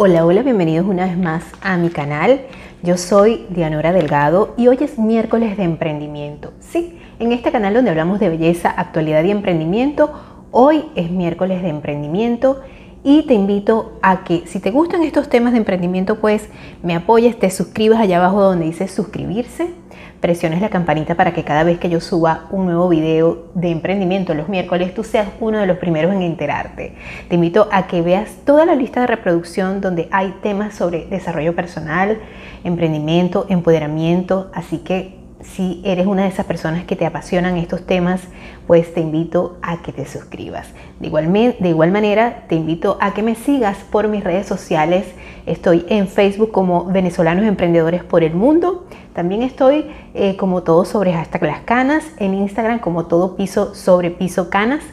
[0.00, 2.42] Hola, hola, bienvenidos una vez más a mi canal.
[2.84, 6.52] Yo soy Dianora Delgado y hoy es miércoles de emprendimiento.
[6.60, 10.12] Sí, en este canal donde hablamos de belleza, actualidad y emprendimiento,
[10.52, 12.60] hoy es miércoles de emprendimiento
[13.02, 16.48] y te invito a que si te gustan estos temas de emprendimiento, pues
[16.84, 19.74] me apoyes, te suscribas allá abajo donde dice suscribirse,
[20.20, 24.34] presiones la campanita para que cada vez que yo suba un nuevo video de emprendimiento
[24.34, 26.94] los miércoles, tú seas uno de los primeros en enterarte.
[27.28, 31.54] Te invito a que veas toda la lista de reproducción donde hay temas sobre desarrollo
[31.54, 32.18] personal,
[32.64, 38.22] emprendimiento, empoderamiento, así que si eres una de esas personas que te apasionan estos temas,
[38.66, 40.68] pues te invito a que te suscribas.
[40.98, 45.06] De igual, de igual, manera, te invito a que me sigas por mis redes sociales.
[45.46, 48.86] Estoy en Facebook como Venezolanos Emprendedores por el Mundo.
[49.14, 52.04] También estoy eh, como todo sobre hashtag las canas.
[52.18, 54.84] En Instagram como todo piso sobre piso canas.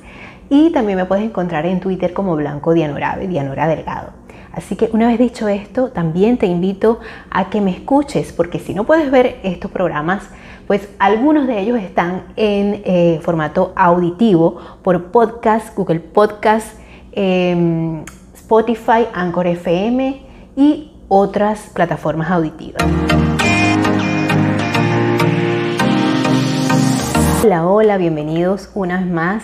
[0.49, 4.25] Y también me puedes encontrar en Twitter como Blanco Dianorabe, Dianora Delgado.
[4.55, 8.73] Así que una vez dicho esto, también te invito a que me escuches, porque si
[8.73, 10.29] no puedes ver estos programas,
[10.65, 16.79] pues algunos de ellos están en eh, formato auditivo por podcast, Google Podcast,
[17.11, 20.21] em, Spotify, Anchor FM
[20.55, 22.81] y otras plataformas auditivas.
[27.45, 29.43] Hola, hola, bienvenidos una vez más.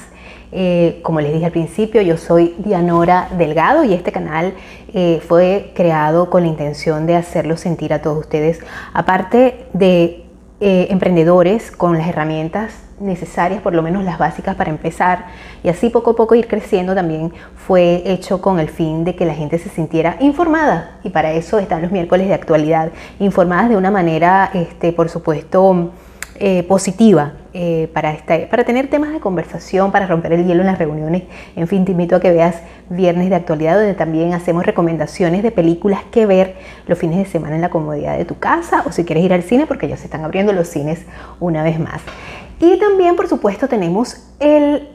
[0.52, 4.56] Eh, como les dije al principio, yo soy Dianora Delgado y este canal
[4.92, 8.60] eh, fue creado con la intención de hacerlo sentir a todos ustedes,
[8.92, 10.26] aparte de
[10.62, 15.28] eh, emprendedores con las herramientas necesarias, por lo menos las básicas para empezar,
[15.64, 19.26] y así poco a poco ir creciendo también fue hecho con el fin de que
[19.26, 23.78] la gente se sintiera informada, y para eso están los miércoles de actualidad, informadas de
[23.78, 25.92] una manera, este, por supuesto,
[26.36, 28.18] eh, positiva eh, para,
[28.50, 31.24] para tener temas de conversación, para romper el hielo en las reuniones.
[31.56, 35.52] En fin, te invito a que veas Viernes de Actualidad, donde también hacemos recomendaciones de
[35.52, 36.56] películas que ver
[36.88, 39.44] los fines de semana en la comodidad de tu casa o si quieres ir al
[39.44, 41.06] cine, porque ya se están abriendo los cines
[41.40, 42.02] una vez más.
[42.60, 44.88] Y también, por supuesto, tenemos el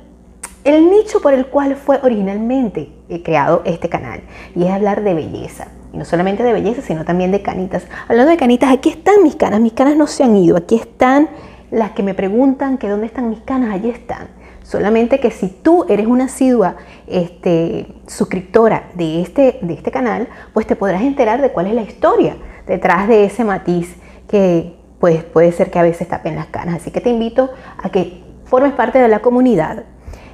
[0.67, 4.21] el nicho por el cual fue originalmente eh, creado este canal
[4.57, 5.69] y es hablar de belleza.
[5.97, 7.87] No solamente de belleza, sino también de canitas.
[8.09, 9.61] Hablando de canitas, aquí están mis canas.
[9.61, 10.57] Mis canas no se han ido.
[10.57, 11.29] Aquí están
[11.71, 13.75] las que me preguntan que dónde están mis canas.
[13.75, 14.29] Allí están.
[14.63, 20.67] Solamente que si tú eres una asidua este, suscriptora de este, de este canal, pues
[20.67, 22.37] te podrás enterar de cuál es la historia
[22.67, 23.95] detrás de ese matiz
[24.29, 26.77] que pues, puede ser que a veces tapen las canas.
[26.77, 29.85] Así que te invito a que formes parte de la comunidad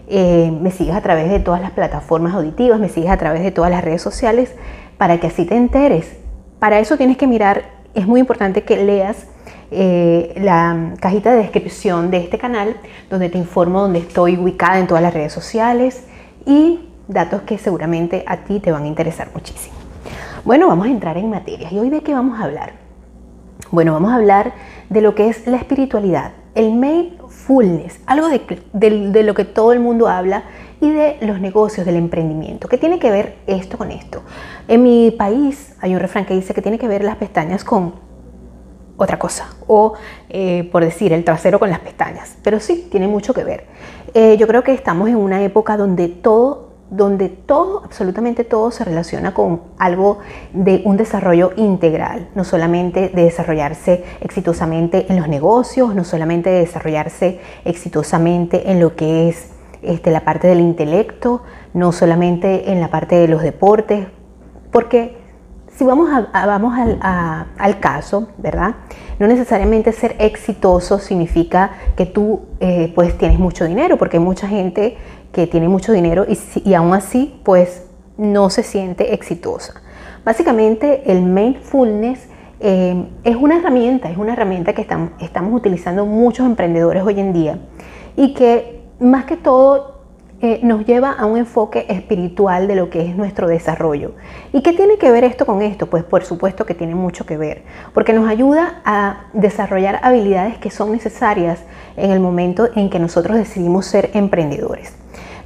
[0.08, 3.50] eh, me sigues a través de todas las plataformas auditivas, me sigues a través de
[3.50, 4.54] todas las redes sociales,
[4.98, 6.16] para que así te enteres.
[6.58, 7.64] Para eso tienes que mirar,
[7.94, 9.26] es muy importante que leas
[9.70, 12.76] eh, la cajita de descripción de este canal,
[13.10, 16.04] donde te informo dónde estoy ubicada en todas las redes sociales
[16.46, 19.74] y datos que seguramente a ti te van a interesar muchísimo.
[20.44, 21.68] Bueno, vamos a entrar en materia.
[21.72, 22.74] ¿Y hoy de qué vamos a hablar?
[23.70, 24.52] Bueno, vamos a hablar
[24.90, 26.74] de lo que es la espiritualidad, el
[27.42, 30.44] mindfulness, algo de, lo que todo el mundo habla
[30.80, 32.68] y de los negocios, del emprendimiento.
[32.68, 34.22] ¿Qué tiene que ver esto con esto?
[34.68, 37.94] En mi país hay un refrán que dice que tiene que ver las pestañas con
[38.96, 39.94] otra cosa, o
[40.28, 42.36] eh, por decir, el trasero con las pestañas.
[42.42, 43.66] Pero sí, tiene mucho que ver.
[44.14, 48.84] Eh, yo creo que estamos en una época donde todo donde todo, absolutamente todo se
[48.84, 50.18] relaciona con algo
[50.52, 56.60] de un desarrollo integral, no solamente de desarrollarse exitosamente en los negocios, no solamente de
[56.60, 61.42] desarrollarse exitosamente en lo que es este, la parte del intelecto,
[61.72, 64.06] no solamente en la parte de los deportes,
[64.70, 65.16] porque
[65.74, 68.74] si vamos, vamos al, caso, ¿verdad?
[69.18, 74.98] No necesariamente ser exitoso significa que tú eh, pues tienes mucho dinero, porque mucha gente
[75.32, 77.84] que tiene mucho dinero y, aún así pues
[78.16, 79.80] no se siente exitosa.
[80.24, 82.28] Básicamente el mindfulness
[82.60, 84.86] eh, es una herramienta, es una herramienta que
[85.20, 87.58] estamos utilizando muchos emprendedores hoy en día
[88.16, 90.01] y que más que todo
[90.42, 94.16] eh, nos lleva a un enfoque espiritual de lo que es nuestro desarrollo.
[94.52, 95.86] ¿Y qué tiene que ver esto con esto?
[95.86, 97.62] Pues por supuesto que tiene mucho que ver,
[97.94, 101.60] porque nos ayuda a desarrollar habilidades que son necesarias
[101.96, 104.96] en el momento en que nosotros decidimos ser emprendedores.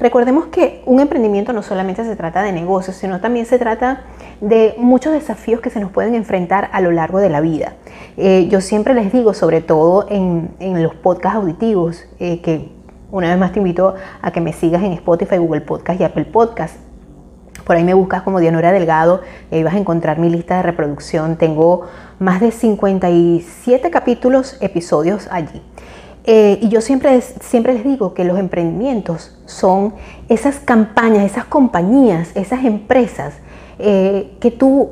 [0.00, 4.04] Recordemos que un emprendimiento no solamente se trata de negocios, sino también se trata
[4.40, 7.75] de muchos desafíos que se nos pueden enfrentar a lo largo de la vida.
[8.16, 12.75] Eh, yo siempre les digo, sobre todo en, los podcasts auditivos, eh, que
[13.11, 16.25] una vez más te invito a que me sigas en Spotify, Google Podcast y Apple
[16.25, 16.76] Podcast.
[17.64, 20.62] Por ahí me buscas como Dianora Delgado y ahí vas a encontrar mi lista de
[20.62, 21.37] reproducción.
[21.37, 21.87] Tengo
[22.19, 25.62] más de 57 capítulos, episodios allí.
[26.25, 29.94] Eh, y yo siempre, siempre les digo que los emprendimientos son
[30.29, 33.35] esas campañas, esas compañías, esas empresas
[33.79, 34.91] eh, que tú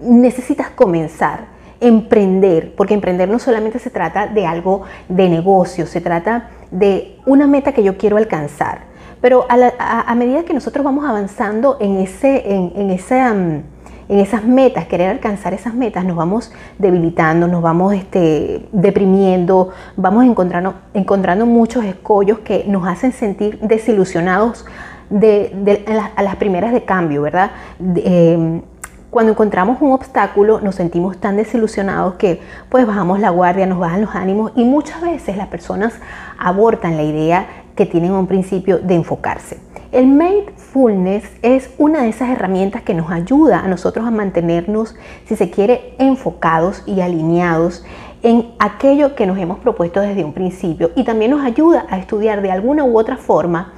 [0.00, 6.50] necesitas comenzar, emprender, porque emprender no solamente se trata de algo de negocio, se trata
[6.70, 8.96] de una meta que yo quiero alcanzar.
[9.20, 13.62] Pero a, medida que nosotros vamos avanzando en, ese, en, esa, mm,
[14.08, 20.24] en esas metas, querer alcanzar esas metas, nos vamos debilitando, nos vamos este, deprimiendo, vamos
[20.24, 24.66] encontrando, encontrando muchos escollos que nos hacen sentir desilusionados
[25.10, 25.84] de,
[26.16, 27.50] a, las, primeras de cambio, ¿verdad?
[27.80, 28.62] Em,
[29.10, 34.02] cuando encontramos un obstáculo nos sentimos tan desilusionados que pues bajamos la guardia, nos bajan
[34.02, 35.94] los ánimos y muchas veces las personas
[36.38, 39.60] abortan la idea que tienen un principio de enfocarse.
[39.92, 45.36] El mindfulness es una de esas herramientas que nos ayuda a nosotros a mantenernos, si
[45.36, 47.84] se quiere, enfocados y alineados
[48.22, 52.42] en aquello que nos hemos propuesto desde un principio y también nos ayuda a estudiar
[52.42, 53.72] de alguna u otra forma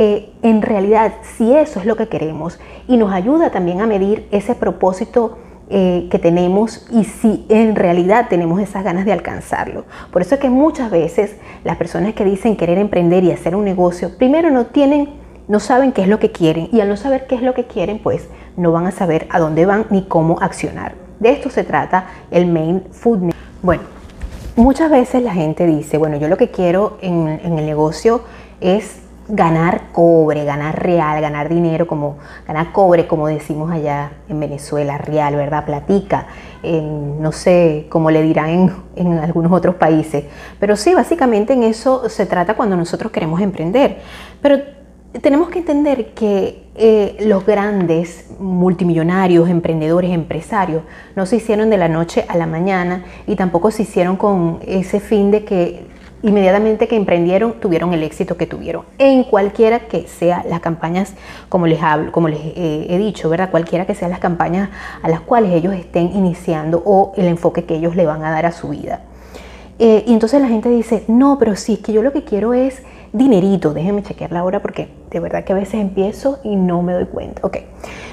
[0.00, 4.28] eh, en realidad si eso es lo que queremos y nos ayuda también a medir
[4.30, 5.38] ese propósito
[5.70, 9.86] eh, que tenemos y si en realidad tenemos esas ganas de alcanzarlo.
[10.12, 11.34] Por eso es que muchas veces
[11.64, 15.08] las personas que dicen querer emprender y hacer un negocio, primero no tienen,
[15.48, 17.64] no saben qué es lo que quieren y al no saber qué es lo que
[17.64, 20.94] quieren, pues no van a saber a dónde van ni cómo accionar.
[21.18, 23.34] De esto se trata el main food.
[23.62, 23.82] Bueno,
[24.54, 28.22] muchas veces la gente dice, bueno, yo lo que quiero en, en el negocio
[28.60, 28.97] es
[29.28, 32.16] ganar cobre, ganar real, ganar dinero, como
[32.46, 35.64] ganar cobre, como decimos allá en Venezuela, real, ¿verdad?
[35.66, 36.26] Platica,
[36.62, 40.24] no sé cómo le dirán en, algunos otros países.
[40.58, 43.98] Pero sí, básicamente en eso se trata cuando nosotros queremos emprender.
[44.40, 44.60] Pero
[45.20, 50.82] tenemos que entender que eh, los grandes multimillonarios, emprendedores, empresarios,
[51.16, 55.00] no se hicieron de la noche a la mañana y tampoco se hicieron con ese
[55.00, 58.84] fin de que inmediatamente que emprendieron tuvieron el éxito que tuvieron.
[58.98, 61.14] En cualquiera que sea las campañas
[61.48, 64.70] como les hablo como les he dicho verdad cualquiera que sean las campañas
[65.02, 68.46] a las cuales ellos estén iniciando o el enfoque que ellos le van a dar
[68.46, 69.00] a su vida.
[69.78, 72.52] Eh, y entonces la gente dice no pero sí es que yo lo que quiero
[72.54, 72.82] es
[73.12, 73.72] dinerito.
[73.72, 77.06] Déjenme chequear la hora porque de verdad que a veces empiezo y no me doy
[77.06, 77.40] cuenta.
[77.44, 77.58] Ok.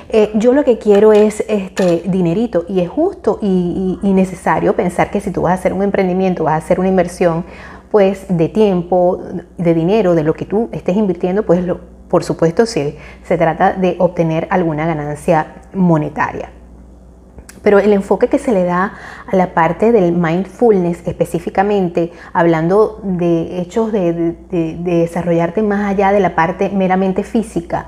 [0.10, 5.19] Eh, yo lo que quiero es este dinerito y es justo y necesario pensar que
[5.19, 7.44] si tú vas a hacer un emprendimiento vas a hacer una inversión
[7.92, 9.22] pues de tiempo,
[9.58, 11.66] de dinero, de lo que tú estés invirtiendo, pues
[12.08, 16.50] por supuesto se, se trata de obtener alguna ganancia monetaria.
[17.66, 18.94] Pero el enfoque que se le da
[19.26, 26.36] a la parte del mindfulness específicamente, hablando de hechos de, desarrollarte más allá de la
[26.36, 27.88] parte meramente física,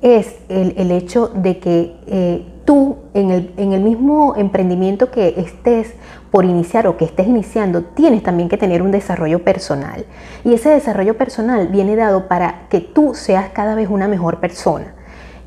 [0.00, 5.94] es el, hecho de que eh, tú en el mismo emprendimiento que estés
[6.36, 10.04] por iniciar o que estés iniciando, tienes también que tener un desarrollo personal.
[10.44, 14.92] Y ese desarrollo personal viene dado para que tú seas cada vez una mejor persona.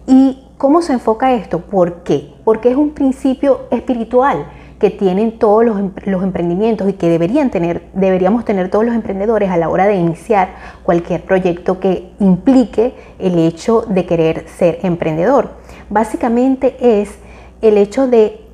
[0.08, 1.60] ¿Y cómo se enfoca esto?
[1.60, 2.34] ¿Por qué?
[2.44, 4.48] Porque es un principio espiritual
[4.80, 9.52] que tienen todos los, los, emprendimientos y que deberían tener, deberíamos tener todos los emprendedores
[9.52, 15.52] a la hora de iniciar cualquier proyecto que implique el hecho de querer ser emprendedor.
[15.92, 17.20] Básicamente es
[17.62, 18.49] el hecho de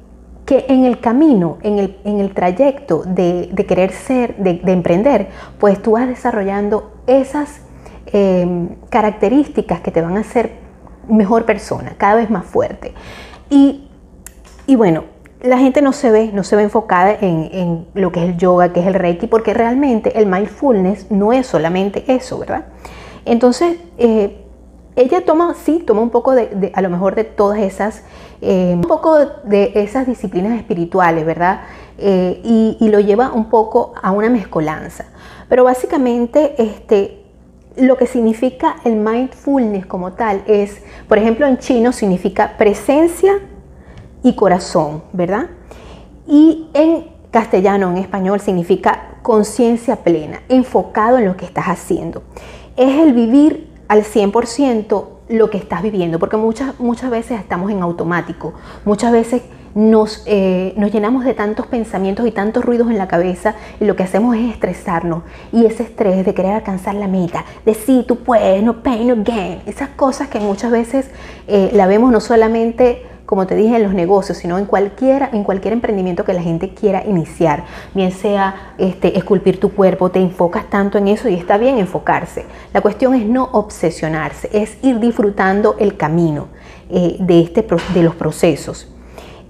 [0.45, 5.81] que en el camino, en el, en el trayecto de, querer ser, de, emprender, pues
[5.81, 7.61] tú vas desarrollando esas
[8.07, 10.51] em, características que te van a hacer
[11.07, 12.93] mejor persona, cada vez más fuerte.
[13.49, 13.87] Y,
[14.75, 15.05] bueno,
[15.41, 18.71] la gente no se ve, no se ve enfocada en, lo que es el yoga,
[18.73, 22.65] que es el reiki, porque realmente el mindfulness no es solamente eso, ¿verdad?
[23.25, 24.44] Entonces, eh,
[24.95, 28.03] ella toma, sí, toma un poco de, a lo mejor de todas esas,
[28.41, 31.61] eh, un poco de esas disciplinas espirituales, ¿verdad?
[31.97, 32.41] Eh,
[32.79, 35.05] y, lo lleva un poco a una mezcolanza.
[35.49, 37.23] Pero básicamente, este,
[37.75, 43.39] lo que significa el mindfulness como tal es, por ejemplo, en chino significa presencia
[44.23, 45.47] y corazón, ¿verdad?
[46.25, 52.23] Y en castellano, en español, significa conciencia plena, enfocado en lo que estás haciendo.
[52.77, 57.81] Es el vivir al 100% lo que estás viviendo, porque muchas, muchas veces estamos en
[57.81, 58.53] automático,
[58.85, 59.41] muchas veces
[59.73, 63.95] nos, eh, nos, llenamos de tantos pensamientos y tantos ruidos en la cabeza y lo
[63.95, 65.23] que hacemos es estresarnos.
[65.51, 69.15] Y ese estrés de querer alcanzar la meta, de sí, tú puedes, no pain, no
[69.17, 71.09] gain, esas cosas que muchas veces
[71.47, 75.43] eh, la vemos no solamente como te dije, en los negocios, sino en, cualquiera, en
[75.43, 77.63] cualquier emprendimiento que la gente quiera iniciar,
[77.93, 82.45] bien sea este, esculpir tu cuerpo, te enfocas tanto en eso y está bien enfocarse.
[82.73, 86.47] La cuestión es no obsesionarse, es ir disfrutando el camino
[86.89, 88.87] eh, de, este, de los procesos.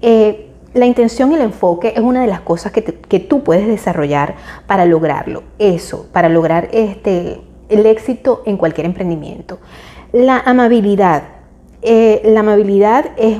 [0.00, 3.66] Eh, la intención y el enfoque es una de las cosas que, que, tú puedes
[3.66, 4.34] desarrollar
[4.66, 9.58] para lograrlo, eso, para lograr este, el éxito en cualquier emprendimiento.
[10.12, 11.22] La amabilidad,
[11.88, 13.38] eh, la amabilidad es,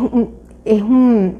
[0.65, 1.39] es un,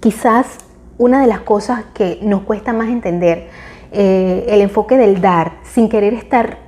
[0.00, 0.58] quizás
[0.98, 3.48] una de las cosas que nos cuesta más entender,
[3.92, 6.58] eh, el enfoque del dar, sin querer estar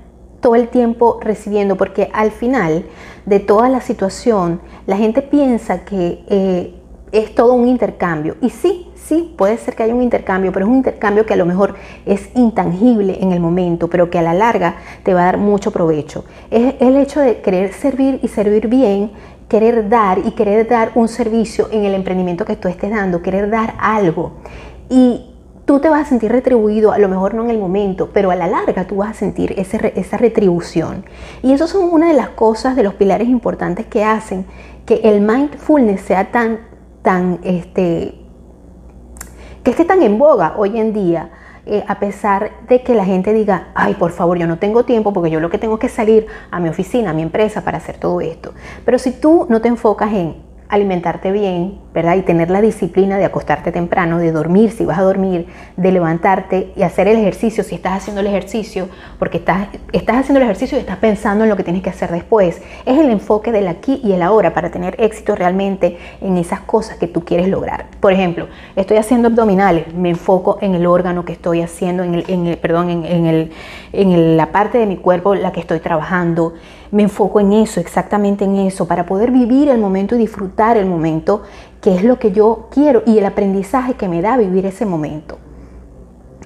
[0.40, 2.86] todo el tiempo recibiendo, porque al final
[3.26, 6.74] de toda la situación, la gente piensa que eh,
[7.12, 8.36] es todo un intercambio.
[8.40, 11.36] Y sí, sí, puede ser que haya un intercambio, pero es un intercambio que a
[11.36, 11.74] lo mejor
[12.06, 15.70] es intangible en el momento, pero que a la larga te va a dar mucho
[15.70, 16.24] provecho.
[16.50, 19.10] Es el hecho de querer servir y servir bien
[19.50, 23.50] querer dar y querer dar un servicio en el emprendimiento que tú estés dando, querer
[23.50, 24.34] dar algo.
[24.88, 28.30] Y tú te vas a sentir retribuido, a lo mejor no en el momento, pero
[28.30, 31.04] a la larga tú vas a sentir esa retribución.
[31.42, 34.46] Y eso son una de las cosas, de los pilares importantes que hacen
[34.86, 36.60] que el mindfulness sea tan,
[37.02, 38.14] tan, este,
[39.64, 41.30] que esté tan en boga hoy en día
[41.66, 45.12] eh, a pesar de que la gente diga, ay, por favor, yo no tengo tiempo
[45.12, 47.98] porque yo lo que tengo que salir a mi oficina, a mi empresa para hacer
[47.98, 48.54] todo esto.
[48.84, 52.14] Pero si tú no te enfocas en alimentarte bien, ¿verdad?
[52.14, 55.46] Y tener la disciplina de acostarte temprano, de dormir si vas a dormir,
[55.76, 60.38] de levantarte y hacer el ejercicio si estás haciendo el ejercicio, porque estás, estás haciendo
[60.38, 62.62] el ejercicio y estás pensando en lo que tienes que hacer después.
[62.86, 66.98] Es el enfoque del aquí y el ahora para tener éxito realmente en esas cosas
[66.98, 67.86] que tú quieres lograr.
[67.98, 68.46] Por ejemplo,
[68.76, 72.14] estoy haciendo abdominales, me enfoco en el órgano que estoy haciendo, en,
[72.46, 73.50] el, perdón, en, el,
[73.92, 76.54] en la parte de mi cuerpo la que estoy trabajando
[76.90, 80.86] me enfoco en eso, exactamente en eso, para poder vivir el momento y disfrutar el
[80.86, 81.42] momento,
[81.80, 85.38] que es lo que yo quiero y el aprendizaje que me da vivir ese momento.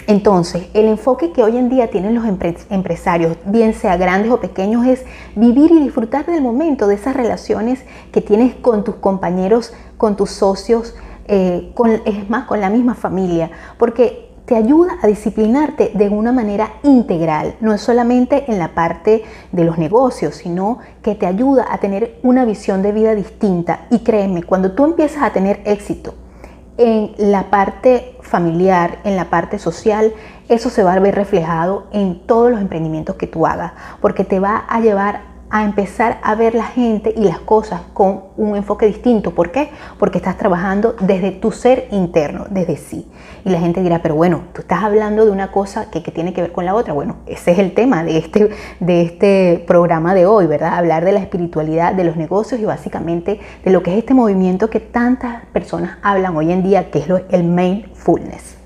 [0.07, 4.87] Entonces, el enfoque que hoy en día tienen los empresarios, bien sea grandes o pequeños,
[4.87, 5.03] es
[5.35, 10.31] vivir y disfrutar del momento, de esas relaciones que tienes con tus compañeros, con tus
[10.31, 10.95] socios,
[11.27, 13.51] eh, con, es más, con la misma familia.
[13.79, 19.25] Porque te ayuda a disciplinarte de una manera integral, no es solamente en la parte
[19.53, 23.87] de los negocios, sino que te ayuda a tener una visión de vida distinta.
[23.91, 26.15] Y créeme, cuando tú empiezas a tener éxito
[26.77, 30.13] en la parte familiar, en la parte social,
[30.49, 34.41] eso se va a ver reflejado en todos los emprendimientos que tú hagas, porque te
[34.41, 38.87] va a llevar a empezar a ver la gente y las cosas con un enfoque
[38.87, 39.31] distinto.
[39.31, 39.71] ¿Por qué?
[40.01, 43.07] Porque estás trabajando desde tu ser interno, desde sí.
[43.45, 46.41] Y la gente dirá, pero bueno, tú estás hablando de una cosa que, tiene que
[46.41, 46.93] ver con la otra.
[46.93, 50.75] Bueno, ese es el tema de este, de este programa de hoy, ¿verdad?
[50.75, 54.69] Hablar de la espiritualidad, de los negocios y básicamente de lo que es este movimiento
[54.69, 58.64] que tantas personas hablan hoy en día, que es el mindfulness.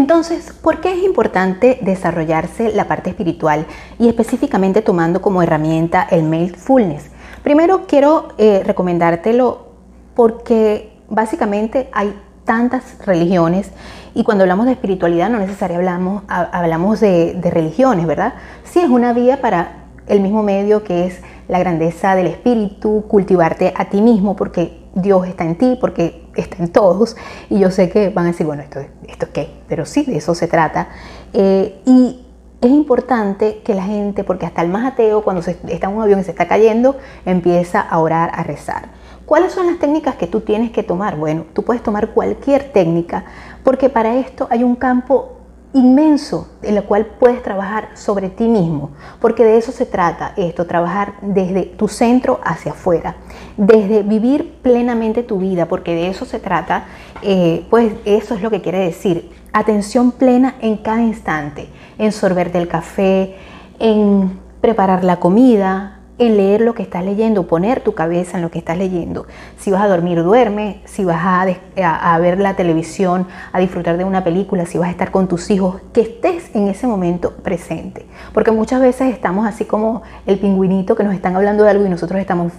[0.00, 3.66] Entonces, ¿por qué es importante desarrollarse la parte espiritual
[3.98, 7.10] y específicamente tomando como herramienta el mindfulness?
[7.42, 9.66] Primero quiero eh, recomendártelo
[10.14, 13.72] porque básicamente hay tantas religiones
[14.14, 18.32] y cuando hablamos de espiritualidad no necesariamente hablamos, hablamos de, de religiones, ¿verdad?
[18.64, 23.72] Sí es una vía para el mismo medio que es la grandeza del espíritu, cultivarte
[23.76, 27.16] a ti mismo porque Dios está en ti, porque está en todos.
[27.48, 29.50] Y yo sé que van a decir, bueno, ¿esto, esto es qué?
[29.68, 30.88] Pero sí, de eso se trata.
[31.32, 32.26] Eh, y
[32.60, 36.02] es importante que la gente, porque hasta el más ateo, cuando se, está en un
[36.02, 38.90] avión y se está cayendo, empieza a orar, a rezar.
[39.24, 41.16] ¿Cuáles son las técnicas que tú tienes que tomar?
[41.16, 43.24] Bueno, tú puedes tomar cualquier técnica,
[43.62, 45.39] porque para esto hay un campo
[45.72, 50.66] inmenso en el cual puedes trabajar sobre ti mismo, porque de eso se trata esto,
[50.66, 53.16] trabajar desde tu centro hacia afuera,
[53.56, 56.86] desde vivir plenamente tu vida, porque de eso se trata,
[57.22, 62.58] eh, pues eso es lo que quiere decir, atención plena en cada instante, en sorberte
[62.58, 63.36] el café,
[63.78, 68.50] en preparar la comida, en leer lo que estás leyendo, poner tu cabeza en lo
[68.50, 69.26] que estás leyendo.
[69.58, 70.82] Si vas a dormir, duerme.
[70.84, 75.10] Si vas a, ver la televisión, a disfrutar de una película, si vas a estar
[75.10, 78.06] con tus hijos, que estés en ese momento presente.
[78.34, 81.88] Porque muchas veces estamos así como el pingüinito que nos están hablando de algo y
[81.88, 82.52] nosotros estamos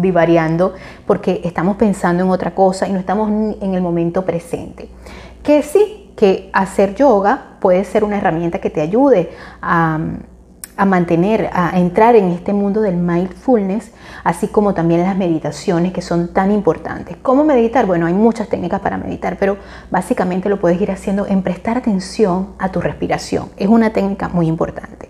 [0.00, 0.74] divariando
[1.06, 4.88] porque estamos pensando en otra cosa y no estamos en el momento presente.
[5.44, 9.30] Que sí, que hacer yoga puede ser una herramienta que te ayude
[9.62, 10.00] a
[10.76, 13.92] a mantener, a entrar en este mundo del mindfulness,
[14.24, 17.16] así como también las meditaciones que son tan importantes.
[17.22, 17.86] ¿Cómo meditar?
[17.86, 19.56] Bueno, hay muchas técnicas para meditar, pero
[19.90, 23.48] básicamente lo puedes ir haciendo en prestar atención a tu respiración.
[23.56, 25.08] Es una técnica muy importante.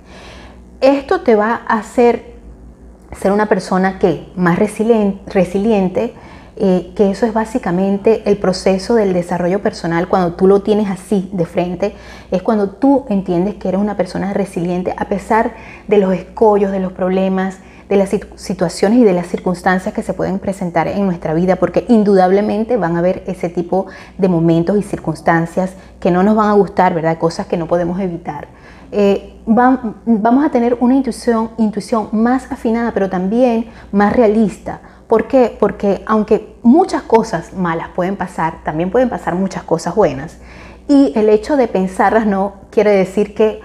[0.81, 2.37] Esto te va a hacer
[3.13, 6.15] ser una persona que más resiliente,
[6.59, 11.29] eh, que eso es básicamente el proceso del desarrollo personal cuando tú lo tienes así
[11.33, 11.95] de frente,
[12.31, 15.55] es cuando tú entiendes que eres una persona resiliente a pesar
[15.87, 17.59] de los escollos, de los problemas,
[17.89, 21.85] de las situaciones y de las circunstancias que se pueden presentar en nuestra vida, porque
[21.89, 23.87] indudablemente van a haber ese tipo
[24.19, 27.19] de momentos y circunstancias que no nos van a gustar, ¿verdad?
[27.19, 28.49] Cosas que no podemos evitar.
[28.93, 35.57] Eh, vamos a tener una intuición, intuición más afinada, pero también más realista, ¿Por qué?
[35.59, 40.39] Porque aunque muchas cosas malas pueden pasar, también pueden pasar muchas cosas buenas.
[40.89, 43.61] Y el hecho de pensarlas no quiere decir que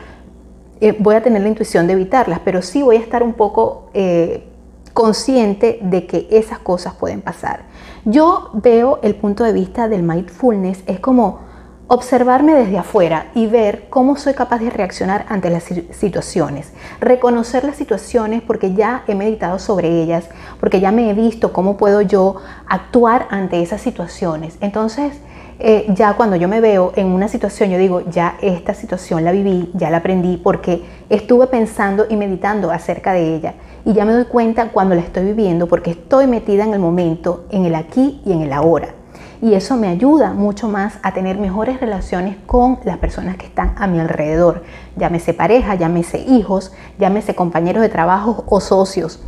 [0.82, 3.90] eh, voy a tener la intuición de evitarlas, pero sí voy a estar un poco
[3.94, 4.48] eh,
[4.94, 7.62] consciente de que esas cosas pueden pasar.
[8.06, 11.51] Yo veo el punto de vista del mindfulness, es como
[11.94, 16.72] observarme desde afuera y ver cómo soy capaz de reaccionar ante las situaciones,
[17.02, 20.30] reconocer las situaciones porque ya he meditado sobre ellas,
[20.62, 24.56] porque ya me he visto cómo puedo yo actuar ante esas situaciones.
[24.62, 25.20] Entonces,
[25.60, 29.34] eh, ya cuando yo me veo en una situación, yo digo, ya esta situación la
[29.34, 33.56] viví, ya la aprendí porque estuve pensando y meditando acerca de ella.
[33.84, 37.48] Y ya me doy cuenta cuando la estoy viviendo porque estoy metida en el momento,
[37.50, 39.01] en el aquí y en el ahora
[39.42, 43.74] y eso me ayuda mucho más a tener mejores relaciones con las personas que están
[43.78, 44.64] a mi alrededor,
[44.96, 49.20] llámese pareja, llámese hijos, llámese compañeros de trabajo o socios.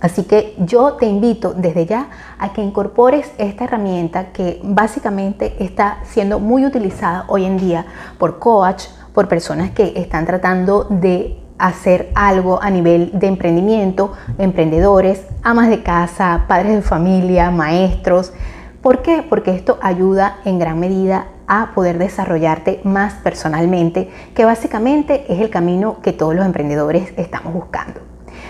[0.00, 5.98] Así que yo te invito desde ya a que incorpores esta herramienta que básicamente está
[6.02, 7.86] siendo muy utilizada hoy en día
[8.18, 15.24] por coach, por personas que están tratando de hacer algo a nivel de emprendimiento, emprendedores,
[15.44, 18.32] amas de casa, padres de familia, maestros,
[18.82, 19.22] ¿Por qué?
[19.22, 25.50] Porque esto ayuda en gran medida a poder desarrollarte más personalmente, que básicamente es el
[25.50, 28.00] camino que todos los emprendedores estamos buscando.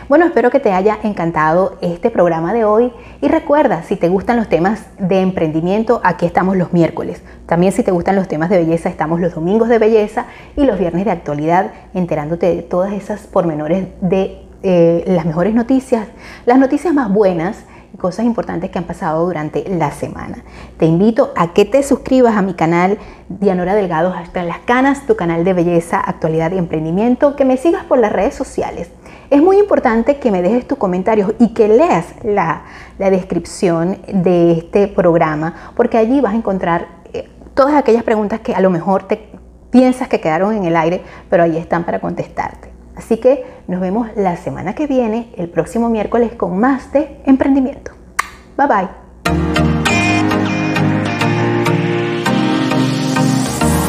[0.08, 4.38] Bueno, espero que te haya encantado este programa de hoy y recuerda, si te gustan
[4.38, 7.22] los temas de emprendimiento, aquí estamos los miércoles.
[7.44, 10.24] También si te gustan los temas de belleza, estamos los domingos de belleza
[10.56, 16.08] y los viernes de actualidad, enterándote de todas esas pormenores de eh, las mejores noticias,
[16.46, 17.66] las noticias más buenas
[18.02, 20.44] cosas importantes que han pasado durante la semana.
[20.76, 25.16] Te invito a que te suscribas a mi canal Dianora Delgado hasta las canas, tu
[25.16, 28.90] canal de belleza, actualidad y emprendimiento, que me sigas por las redes sociales.
[29.30, 32.64] Es muy importante que me dejes tus comentarios y que leas la,
[32.98, 38.54] la descripción de este programa, porque allí vas a encontrar eh, todas aquellas preguntas que
[38.54, 39.30] a lo mejor te
[39.70, 42.72] piensas que quedaron en el aire, pero ahí están para contestarte.
[42.96, 48.01] Así que nos vemos la semana que viene, el próximo miércoles, con más de emprendimiento.
[48.62, 48.86] Bye
[49.24, 49.71] bye.